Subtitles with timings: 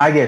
[0.00, 0.22] ஆகிய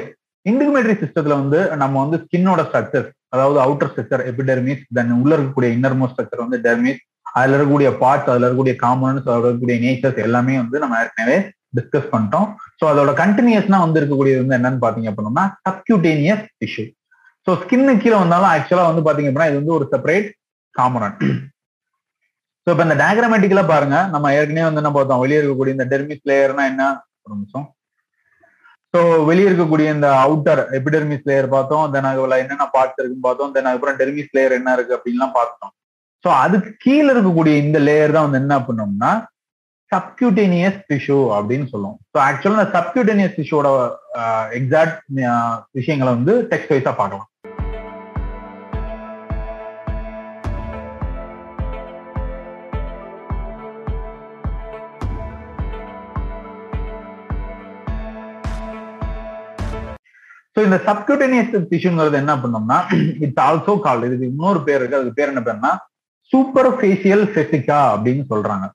[0.47, 6.07] இன்டிகுமெட்ரி சிஸ்டத்துல வந்து நம்ம வந்து ஸ்கின்னோட ஸ்ட்ரக்சர் அதாவது அவுட்டர் ஸ்ட்ரக்சர் எபிடெர்மிஸ் தென் உள்ள இருக்கக்கூடிய இன்னர்மோ
[6.13, 7.01] ஸ்ட்ரக்சர் வந்து டெர்மிஸ்
[7.39, 11.37] அதுல இருக்கக்கூடிய பார்ட்ஸ் அதுல இருக்கக்கூடிய காம்பனன்ஸ் அதுல இருக்கக்கூடிய நேச்சர்ஸ் எல்லாமே வந்து நம்ம ஏற்கனவே
[11.77, 12.47] டிஸ்கஸ் பண்ணிட்டோம்.
[12.79, 16.85] ஸோ அதோட கண்டினியூஸ்னா வந்து இருக்கக்கூடியது வந்து என்னன்னு பாத்தீங்க அப்படின்னா சப்கியூட்டேனியஸ் டிஷ்யூ
[17.47, 20.29] ஸோ ஸ்கின்னு கீழே வந்தாலும் ஆக்சுவலா வந்து பாத்தீங்க அப்படின்னா இது வந்து ஒரு செப்பரேட்
[20.75, 21.23] காம்பனன்ட்
[22.67, 26.65] ஸோ இப்போ இந்த டயக்ராமேட்டிக்கலா பாருங்க நம்ம ஏற்கனவே வந்து என்ன பார்த்தோம் வெளியே இருக்கக்கூடிய இந்த டெர்மிஸ் லேயர்னா
[26.73, 26.83] என்ன?
[27.25, 27.67] ஒரு நிமிஷம்.
[28.95, 31.85] ஸோ வெளியே இருக்கக்கூடிய இந்த அவுட்டர் எபிடெர்மிஸ் லேயர் பார்த்தோம்.
[31.95, 33.53] தென் அதுல என்னென்ன பார்ட்ஸ் இருக்குன்னு பார்த்தோம்.
[33.57, 35.73] தென் அதுக்கப்புறம் டெர்மிஸ் லேயர் என்ன இருக்கு அப்படின்லாம் பார்த்தோம்.
[36.25, 39.13] ஸோ அதுக்கு கீழே இருக்கக்கூடிய இந்த லேயர் தான் வந்து என்ன பண்ணோம்னா
[39.93, 41.97] சப்கியூட்டேனியஸ் டிஷ்யூ அப்படின்னு சொல்லுவோம்.
[42.13, 43.69] ஸோ ஆக்சுவலாக இந்த சப்கியூட்டேனியஸ் டிஷ்யூட
[44.59, 45.01] எக்ஸாக்ட்
[45.79, 47.30] விஷயங்களை வந்து டெக்ஸ்ட் வைஸாக பார்க்கலாம்.
[60.61, 62.79] ஸோ இந்த சப்கியூட்டேனியஸ் டிஷ்யூங்கிறது என்ன பண்ணோம்னா
[63.25, 65.71] இட்ஸ் ஆல்சோ கால் இதுக்கு இன்னொரு பேர் இருக்கு அதுக்கு பேர் என்ன பேருன்னா
[66.33, 68.67] சூப்பர் ஃபேசியல் ஃபெசிகா அப்படின்னு சொல்றாங்க.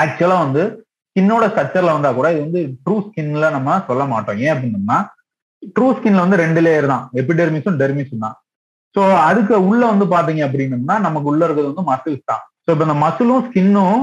[0.00, 0.62] ஆக்சுவலா வந்து
[1.08, 4.38] ஸ்கின்னோட ஸ்ட்ரக்சர்ல வந்தா கூட இது வந்து ட்ரூ ஸ்கின்ல நம்ம சொல்ல மாட்டோம்.
[4.44, 4.98] ஏன் அப்படின்னா
[5.78, 7.04] ட்ரூ ஸ்கின்ல வந்து ரெண்டு லேயர் தான்.
[7.22, 8.36] எபிடெர்மிஸும் டெர்மிஸும் தான்.
[8.94, 12.42] ஸோ அதுக்கு உள்ள வந்து பாத்தீங்க அப்படின்னம்னா நமக்கு உள்ள இருக்கிறது வந்து மசில்ஸ் தான்.
[12.64, 14.00] ஸோ இப்போ இந்த மசிலும் ஸ்கின்னும்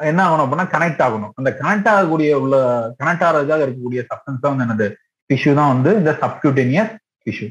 [0.00, 1.32] என்ன ஆகணும் அப்படின்னா கனெக்ட் ஆகணும்.
[1.42, 2.56] அந்த கனெக்ட் ஆகக்கூடிய உள்ள
[3.02, 4.88] கனெக்ட் ஆகிறதுக்காக இருக்கக்கூடிய சப்டன்ஸ் தான் வந்து என்னது?
[5.30, 6.92] டிஷ்யூ தான் வந்து இந்த subcutaneous
[7.28, 7.48] tissue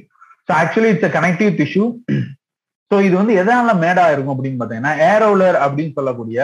[0.47, 1.85] so actually it's connective tissue
[2.91, 6.37] so இது வந்து எதனால மேடா இருக்கும் அப்படின்னு பார்த்தீங்கன்னா ஏரோலர் அப்படின்னு சொல்லக்கூடிய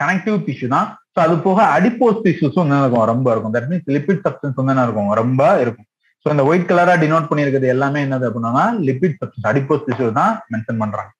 [0.00, 0.88] கனெக்டிவ் டிஷ்யூ தான்.
[1.14, 3.52] ஸோ அது போக அடிப்போஸ் டிஷ்யூஸும் வந்து இருக்கும் ரொம்ப இருக்கும்.
[3.56, 5.12] தட் மீன்ஸ் லிபிட் சப்ஸ்டன்ஸ் வந்து என்ன இருக்கும்?
[5.20, 5.86] ரொம்ப இருக்கும்.
[6.22, 10.80] ஸோ இந்த ஒயிட் கலரா டினோட் பண்ணியிருக்கிறது எல்லாமே என்னது அப்படின்னா லிபிட் சப்ஸ்டன்ஸ் அடிப்போஸ் டிஷ்யூ தான் மென்ஷன்
[10.82, 11.10] பண்றாங்க.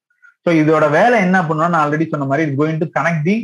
[0.44, 3.36] ஸோ இதோட வேலை என்ன பண்ணணும் நான் ஆல்ரெடி சொன்ன மாதிரி it going to connect the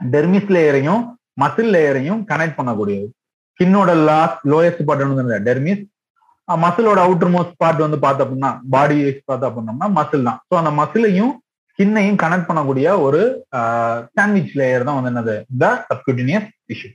[0.00, 1.02] dermis லேயரையும்
[1.42, 3.08] muscle லேயரையும் கனெக்ட் பண்ணக்கூடியது.
[3.54, 5.82] ஸ்கின்னோட லாஸ்ட் லோயஸ்ட் பார்ட் வந்து டெர்மிஸ்
[6.48, 8.96] மசிலோட அவுட்டர் மோஸ்ட் பார்ட் வந்து பார்த்தோம் அப்படின்னா பாடி
[9.28, 10.40] பார்த்தோம் அப்படின்னோம்னா மசில் தான்.
[10.48, 11.32] ஸோ அந்த மசிலையும்
[11.70, 13.20] ஸ்கின்னையும் கனெக்ட் பண்ணக்கூடிய ஒரு
[14.16, 15.36] சாண்ட்விச் லேயர் தான் வந்து என்னது?
[15.62, 16.90] த சப்கியூட்டினியஸ் டிஷ்யூ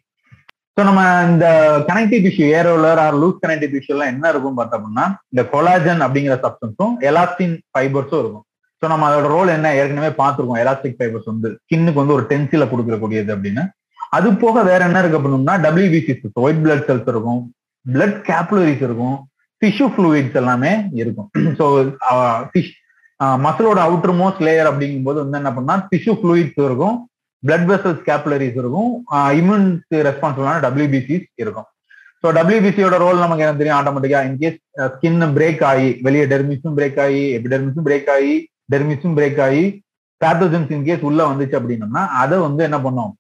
[0.76, 1.48] ஸோ நம்ம இந்த
[1.88, 6.36] connective tissue areolar or loose connective tissue எல்லாம் என்ன இருக்கும் பார்த்தோம் அப்படின்னா இந்த கொலாஜன் அப்படிங்கிற
[6.46, 8.46] சப்ஸ்டன்ஸும் எலாஸ்டின் ஃபைபர்ஸும் இருக்கும்.
[8.82, 9.74] ஸோ நம்ம அதோட ரோல் என்ன?
[9.80, 13.66] ஏற்கனவே பார்த்துருக்கோம் எலாஸ்டிக் ஃபைபர்ஸ் வந்து ஸ்கின்னுக்கு வந்து ஒரு டென்சில கொடுக்கக்கூடியது அப்படின்னு.
[14.18, 17.42] அது போக வேற என்ன இருக்கு அப்படின்னா டபிள்யூபிசிஸ் ஒயிட் பிளட் செல்ஸ் இருக்கும்
[17.86, 19.18] பிளட் கேப்புலரிஸ் இருக்கும்
[19.62, 20.72] டிஷ்யூ ஃப்ளூயிட்ஸ் எல்லாமே
[21.02, 21.30] இருக்கும்.
[21.60, 21.66] ஸோ
[23.46, 26.96] மசிலோட அவுட்டர் மோஸ்ட் லேயர் அப்படிங்கும் போது வந்து என்ன பண்ணா டிஷ்யூ ஃப்ளூயிட்ஸ் இருக்கும்
[27.44, 28.92] பிளட் வெசல்ஸ் கேப்புலரிஸ் இருக்கும்
[29.40, 29.68] இம்யூன்
[30.08, 31.68] ரெஸ்பான்சிபிளான டபிள்யூபிசிஸ் இருக்கும்.
[32.24, 33.78] ஸோ டபிள்யூபிசியோட ரோல் நமக்கு என்ன தெரியும்?
[33.80, 34.58] ஆட்டோமேட்டிக்கா இன்கேஸ்
[34.96, 38.34] ஸ்கின் பிரேக் ஆகி வெளியே டெர்மிஸும் பிரேக் ஆகி எபிடெர்மிஸும் பிரேக் ஆகி
[38.74, 39.64] டெர்மிஸும் பிரேக் ஆகி
[40.22, 43.14] பேத்தோஜன்ஸ் இன்கேஸ் உள்ள வந்துச்சு அப்படின்னம்னா அதை வந்து என்ன பண்ணும்?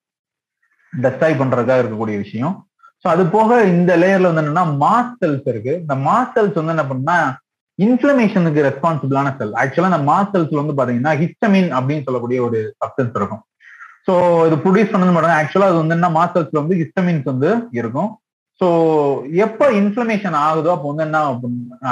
[0.93, 2.55] டெஸ்டாய் பண்றதுக்காக இருக்கக்கூடிய விஷயம்.
[3.01, 5.73] ஸோ அது போக இந்த லேயர்ல வந்து என்னன்னா மாஸ் செல்ஸ் இருக்கு.
[5.83, 7.17] இந்த மாஸ் செல்ஸ் வந்து என்ன பண்ணா
[7.79, 13.43] இன்ஃபிளமேஷனுக்கு ரெஸ்பான்சிபிளான செல் ஆக்சுவலா இந்த மாஸ் செல்ஸ்ல வந்து பாத்தீங்கன்னா ஹிஸ்டமின் அப்படின்னு சொல்லக்கூடிய ஒரு சப்டன்ஸ் இருக்கும்.
[14.07, 14.13] ஸோ
[14.47, 17.51] இது ப்ரொடியூஸ் பண்ணது மட்டும் ஆக்சுவலா அது வந்து என்ன மாஸ் செல்ஸ்ல வந்து ஹிஸ்டமின்ஸ் வந்து
[17.81, 18.09] இருக்கும்.
[18.61, 18.67] ஸோ
[19.45, 21.19] எப்போ இன்ஃபிளமேஷன் ஆகுதோ அப்போ வந்து என்ன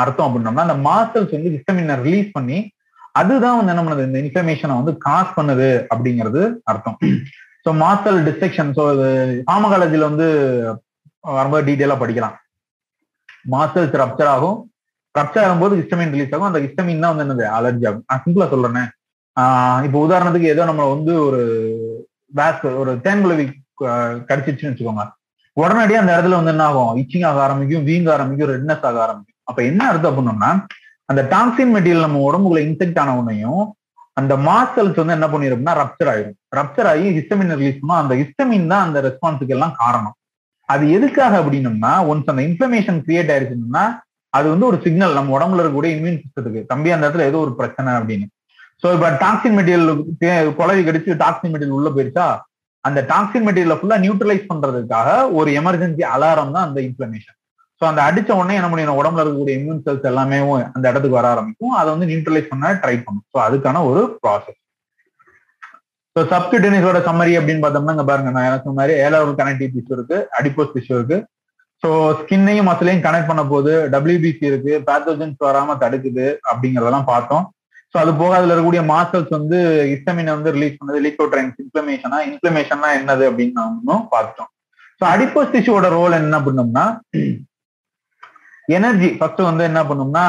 [0.04, 2.58] அர்த்தம் அப்படின்னோம்னா அந்த மாசல்ஸ் வந்து ஹிஸ்டமினை ரிலீஸ் பண்ணி
[3.20, 4.08] அதுதான் வந்து என்ன பண்ணுது?
[4.10, 6.42] இந்த இன்ஃபிளமேஷனை வந்து காஸ் பண்ணுது அப்படிங்கிறது
[6.72, 6.98] அர்த்தம்.
[7.68, 9.08] ஸோ மாசல் டிஸ்ட்ரக்ஷன் ஸோ இது
[9.48, 10.28] ஃபார்மகாலஜில வந்து
[11.40, 12.36] ரொம்ப டீட்டெயிலாக படிக்கலாம்.
[13.54, 14.58] மாசல்ஸ் ரப்சர் ஆகும்.
[15.20, 16.48] ரப்சர் ஆகும்போது ஹிஸ்டமின் ரிலீஸ் ஆகும்.
[16.50, 17.46] அந்த ஹிஸ்டமின் தான் வந்து என்னது?
[17.58, 18.06] அலர்ஜி ஆகும்.
[18.10, 18.84] நான் சிம்பிளாக சொல்றேனே.
[19.88, 21.42] இப்போ உதாரணத்துக்கு ஏதோ நம்ம வந்து ஒரு
[22.40, 23.46] பேக் ஒரு தேன்குலவி
[24.30, 25.06] கடிச்சிச்சுன்னு வச்சுக்கோங்க.
[25.58, 26.92] உடனடியாக அந்த இடத்துல வந்து என்ன ஆகும்?
[27.02, 29.40] இச்சிங் ஆக ஆரம்பிக்கும் வீங்க ஆரம்பிக்கும் ரெட்னஸ் ஆக ஆரம்பிக்கும்.
[29.50, 30.52] அப்ப என்ன அர்த்தம் அப்படின்னோம்னா
[31.12, 33.64] அந்த டாக்ஸின் மெட்டீரியல் நம்ம உடம்புக்குள்ள இன்செக்ட் ஆன உடனேயும்
[34.20, 36.38] அந்த மாசல்ஸ் வந்து என்ன பண்ணிருக்கும்னா ரப்சர் ஆயிரும்.
[36.60, 40.16] ரப்சர் ஆகி ஹிஸ்டமின் ரிலீஸ் பண்ணும் அந்த ஹிஸ்டமின் தான் அந்த ரெஸ்பான்ஸுக்கு எல்லாம் காரணம்.
[40.74, 43.84] அது எதுக்காக அப்படின்னம்னா ஒன்ஸ் அந்த இன்ஃபர்மேஷன் கிரியேட் ஆயிருச்சுன்னா
[44.34, 47.92] அது வந்து ஒரு சிக்னல் நம்ம உடம்புல இருக்கக்கூடிய இம்யூன் சிஸ்டத்துக்கு தம்பி அந்த இடத்துல ஏதோ ஒரு பிரச்சனை
[48.00, 48.26] அப்படின்னு.
[48.82, 52.28] ஸோ இப்ப டாக்ஸின் மெட்டீரியல் குழவி கடிச்சு டாக்ஸின் மெட்டீரியல் உள்ள போயிருச்சா?
[52.88, 55.08] அந்த டாக்ஸின் மெட்டீரியல் ஃபுல்லா நியூட்ரலைஸ் பண்றதுக்காக
[55.38, 57.38] ஒரு எமர்ஜென்சி அலாரம் தான் அந்த இன்ஃபிளமேஷன்
[57.80, 60.38] ஸோ அந்த அடிச்ச உடனே என்ன பண்ணிடும் உடம்புல இருக்கக்கூடிய இம்யூன் செல்ஸ் எல்லாமே
[60.76, 61.76] அந்த இடத்துக்கு வர ஆரம்பிக்கும்.
[61.80, 63.26] அதை வந்து நியூட்ரலைஸ் பண்ண ட்ரை பண்ணும்.
[63.34, 64.60] ஸோ அதுக்கான ஒரு ப்ராசஸ்
[66.16, 70.18] ஸோ சப்கியூட்டனிஸோட சம்மரி அப்படின்னு பார்த்தோம்னா இங்க பாருங்க நான் எனக்கு சொன்ன மாதிரி ஏழாவது கனெக்டிவ் டிஷ்யூ இருக்கு
[70.38, 71.18] அடிப்போஸ் டிஷ்யூ இருக்கு.
[71.84, 71.90] ஸோ
[72.22, 77.44] ஸ்கின்னையும் மசிலையும் கனெக்ட் பண்ண போது டபிள்யூபிசி இருக்கு பேத்தோஜன்ஸ் வராம தடுக்குது அப்படிங்கறதெல்லாம் பார்த்தோம்.
[77.92, 79.58] ஸோ அது போக அதுல இருக்கக்கூடிய மாசல்ஸ் வந்து
[79.92, 84.50] ஹிஸ்டமினை வந்து ரிலீஸ் பண்ணது லீக்கோட்ரைன்ஸ் இன்ஃபிளமேஷனா இன்ஃபிளமேஷன்னா என்னது அப்படின்னு நாம பார்த்தோம்.
[85.00, 86.86] ஸோ அடிப்போஸ் டிஷ்யூவோட ரோல் என்ன பண்ணோம்னா
[88.68, 90.24] எனர்ஜி ஃபர்ஸ்ட் வந்து என்ன பண்ணும்னா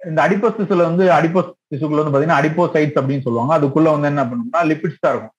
[0.00, 3.52] இந்த அடிப்போஸ் திசுல வந்து அடிப்போஸ் திசுக்குள்ள வந்து பாத்தீங்கன்னா அடிப்போசைட்ஸ் அப்படின்னு சொல்லுவாங்க.
[3.58, 5.34] அதுக்குள்ள வந்து என்ன பண்ணும்னா லிபிட்ஸ் தான் இருக்கும்.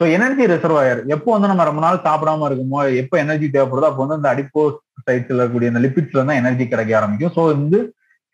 [0.00, 4.18] ஸோ எனர்ஜி ரிசர்வாயர் எப்போ வந்து நம்ம ரொம்ப நாள் சாப்பிடாம இருக்குமோ எப்போ எனர்ஜி தேவைப்படுதோ அப்போ வந்து
[4.20, 4.62] இந்த அடிப்போ
[5.06, 7.34] சைட்ஸ்ல இருக்கக்கூடிய இந்த லிபிட்ஸ்ல தான் எனர்ஜி கிடைக்க ஆரம்பிக்கும்.
[7.36, 7.78] ஸோ வந்து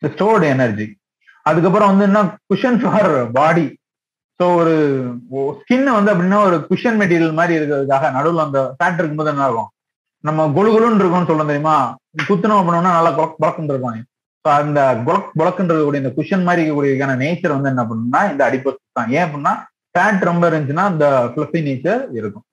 [0.03, 0.87] ஸ்டோர்டு எனர்ஜி
[1.47, 2.21] அதுக்கப்புறம் வந்து என்ன
[2.51, 3.67] குஷன் ஃபார் பாடி
[4.41, 4.75] ஸோ ஒரு
[5.61, 9.69] ஸ்கின் வந்து அப்படின்னா ஒரு குஷன் மெட்டீரியல் மாதிரி இருக்கிறதுக்காக நடுவில் அந்த ஃபேட் இருக்கும்போது என்ன ஆகும்?
[10.25, 11.77] நம்ம கொழு இருக்கும்னு சொல்ல தெரியுமா?
[12.29, 14.09] குத்துனோம் பண்ணோம்னா நல்லா குழக் புழக்குன்னு இருக்கும்
[14.45, 19.11] ஸோ அந்த குழக் புழக்குன்றது இந்த குஷன் மாதிரி இருக்கக்கூடிய நேச்சர் வந்து என்ன பண்ணுன்னா இந்த அடிப்போஸ் தான்.
[19.17, 19.53] ஏன் அப்படின்னா
[19.95, 22.45] ஃபேட் ரொம்ப இருந்துச்சுன்னா அந்த ஃபிளஃபி நேச்சர் இருக்கும்.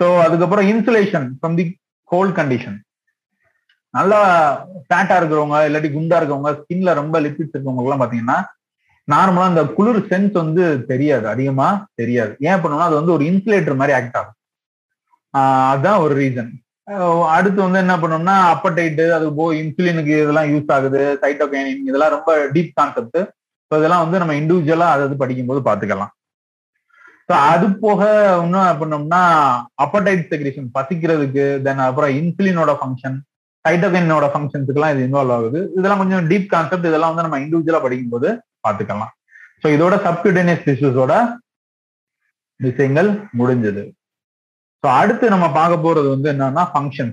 [0.00, 1.64] ஸோ அதுக்கப்புறம் insulation from the
[2.10, 2.78] cold condition
[3.94, 4.20] நல்லா
[4.88, 8.38] ஃபேட்டா இருக்கிறவங்க இல்லாட்டி குண்டா இருக்கவங்க ஸ்கின்ல ரொம்ப லிப்பிட்ஸ் இருக்கவங்க எல்லாம் பாத்தீங்கன்னா
[9.08, 11.26] நார்மலா அந்த குளிர் சென்ஸ் வந்து தெரியாது.
[11.34, 11.68] அதிகமா
[12.00, 12.32] தெரியாது.
[12.48, 14.36] ஏன் பண்ணுவோம்னா அது வந்து ஒரு இன்சுலேட்டர் மாதிரி ஆக்ட் ஆகும்.
[15.72, 16.50] அதுதான் ஒரு ரீசன்
[17.34, 22.72] அடுத்து வந்து என்ன பண்ணோம்னா அப்படைட்டு அது போ இன்சுலினுக்கு இதெல்லாம் யூஸ் ஆகுது சைட்டோகைனின் இதெல்லாம் ரொம்ப டீப்
[22.78, 23.18] கான்செப்ட்
[23.70, 26.12] ஸோ இதெல்லாம் வந்து நம்ம இண்டிவிஜுவலா அதாவது படிக்கும்போது பாத்துக்கலாம்.
[27.28, 28.00] ஸோ அது போக
[28.44, 29.20] இன்னும் பண்ணோம்னா
[29.84, 33.18] அப்படைட் செக்ரேஷன் பசிக்கிறதுக்கு தென் அப்புறம் இன்சுலினோட ஃபங்க்ஷன்
[33.64, 35.60] சைட்டோகைனோட ஃபங்க்ஷன்ஸுக்குலாம் இது இன்வால்வ் ஆகுது.
[35.78, 38.28] இதெல்லாம் கொஞ்சம் டீப் கான்செப்ட் இதெல்லாம் வந்து நம்ம இண்டிவிஜுவலா படிக்கும்போது
[38.66, 39.12] பார்த்துக்கலாம்
[39.62, 41.14] ஸோ இதோட சப்கியூட்டேனியஸ் டிஷ்யூஸோட
[42.60, 43.08] விஷயங்கள்
[43.40, 43.82] முடிஞ்சது.
[44.84, 47.10] ஸோ அடுத்து நம்ம பார்க்க போறது வந்து என்னன்னா ஃபங்க்ஷன்